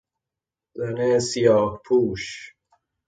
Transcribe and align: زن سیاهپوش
زن 0.79 0.97
سیاهپوش 1.29 2.25